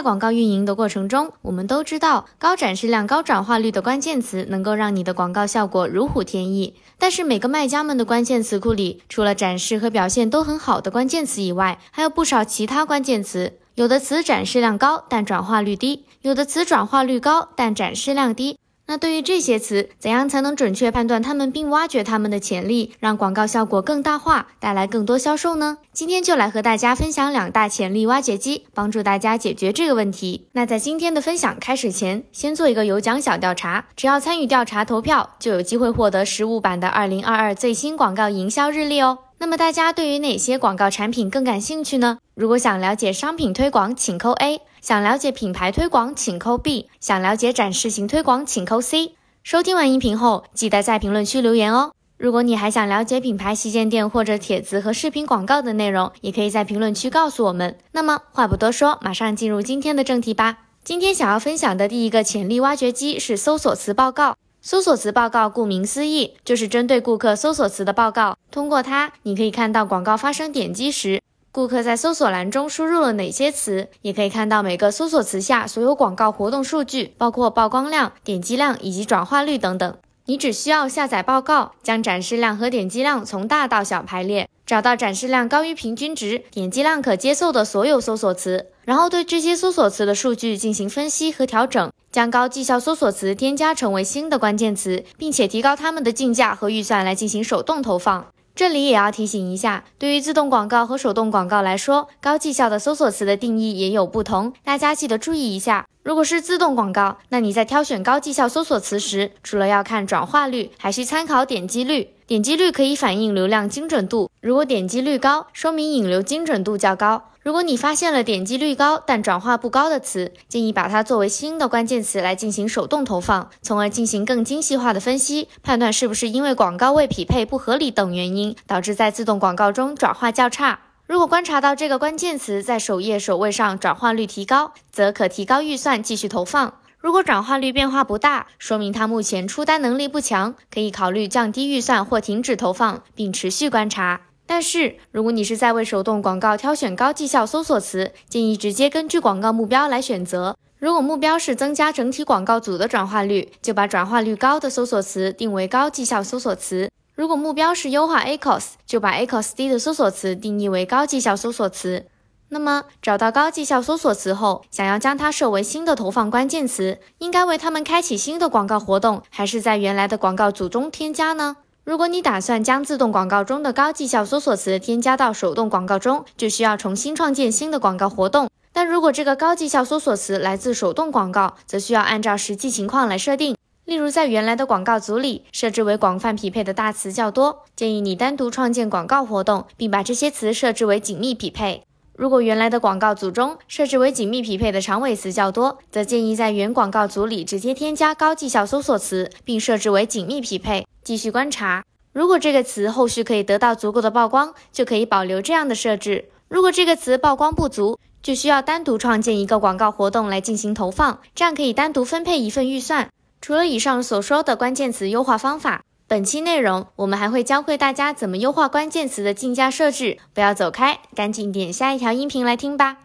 [0.00, 6.74] 在广告运营的过程中，我们都知道高展示量、高转化率的关键词能够让你的广告效果如虎添翼。
[6.96, 13.58] 但是每个卖家们的关键词库里，除了展示和表现都很好的关键词以外，还有不少其他关键词。
[13.74, 18.56] 有的词展示量高，但转化率低；有的词转化率高，但展示量低。
[18.90, 25.78] 那对于这些词，怎样才能准确判断它们并挖掘它们的潜力，让广告效果更大化，带来更多销售呢？
[25.92, 30.48] 今天就来和大家分享两大潜力挖掘机，帮助大家解决这个问题。
[30.54, 39.18] 那在今天的分享开始前，先做一个有奖小调查，只要参与调查投票，就有机会获得实物版的二零二二最新广告营销日历哦。
[39.42, 42.18] 那么大家对于哪些广告产品更感兴趣呢？
[42.34, 44.60] 如果想了解商品推广，请扣 A。
[44.82, 49.14] 想了解品牌推广，请扣 B；想了解展示型推广，请扣 C。
[49.42, 51.92] 收听完音频后，记得在评论区留言哦。
[52.18, 57.78] 如果你还想了解品牌旗舰店或者帖子和视频广告的内容，也可以在评论区告诉我们。
[57.92, 60.58] 那么话不多说，马上进入今天的正题吧。
[60.84, 64.36] 今天想要分享的第一个潜力挖掘机是搜索词报告。
[64.62, 68.36] 搜索词报告顾名思义，就是针对顾客搜索词的报告。
[68.50, 71.22] 通过它，你可以看到广告发生点击时。
[71.50, 73.88] 顾客在搜索栏中输入了哪些词？
[74.02, 79.96] 也可以看到每个搜索词下所有广告活动数据，包括曝光量、点击量以及转化率等等。
[80.26, 98.26] 你只需要下载报告，将展示量和点击量从大到小排列，找到展示量高于平均值、点击量可接受的所有搜索词，然后对这些搜索词的数据进行分析和调整，将高绩效搜索词添加成为新的关键词，并且提高他们的竞价和预算来进行手动投放。
[98.56, 105.86] 这里也要提醒一下，对于自动广告和手动广告来说，高绩效的搜索词的定义也有不同，大家记得注意一下。
[106.02, 112.10] 如果是自动广告，那你在挑选高绩效搜索词时，除了要看转化率，还需参考点击率。
[112.30, 117.24] 点击率可以反映流量精准度，如果点击率高，说明引流精准度较高。
[117.42, 130.78] 如果你发现了点击率高但转化不高的词，建议把它作为新的关键词来进行手动投放，从而进行更精细化的分析，判断是不是因为广告位匹配不合理等原因导致在自动广告中转化较差。
[131.08, 136.74] 如果观察到这个关键词在首页首位上转化率提高，则可提高预算继续投放。
[137.00, 144.20] 如果转化率变化不大，说明它目前出单能力不强，可以考虑降低预算或停止投放，并持续观察。
[144.44, 150.54] 但是，如果你是在为手动广告挑选高绩效搜索词，建议直接根据广告目标来选择。
[150.78, 162.04] 如果目标是增加整体广告组的转化率，就把转化率高的搜索词定为高绩效搜索词；如果目标是优化 ACOS，就把 ACOS 低的搜索词定义为高绩效搜索词。
[162.52, 171.58] 那么，找到高绩效搜索词后，想要将它设为新的投放关键词，应该为他们开启新的广告活动，还是在原来的广告组中添加呢？
[171.84, 178.48] 如果你打算将自动广告中的高绩效搜索词添加到手动广告中，就需要重新创建新的广告活动。
[178.72, 183.56] 但如果这个高绩效搜索词来自手动广告，则需要按照实际情况来设定。
[183.84, 191.84] 例如，在原来的广告组里设置为广泛匹配的大词较多，建议你单独创建广告活动，并把这些词设置为紧密匹配。
[192.20, 201.82] 如果原来的广告组中设置为紧密匹配的长尾词较多，则建议在原广告组里直接添加高绩效搜索词，并设置为紧密匹配，继续观察。
[202.12, 206.26] 如果这个词后续可以得到足够的曝光，就可以保留这样的设置。
[206.48, 213.08] 如果这个词曝光不足，就需要单独创建一个广告活动来进行投放，这样可以单独分配一份预算。
[213.40, 215.80] 除了以上所说的关键词优化方法。
[216.10, 220.18] 本期内容，我们还会教会大家怎么优化关键词的竞价设置。
[220.34, 222.96] 不要走开，赶紧点下一条音频来听吧。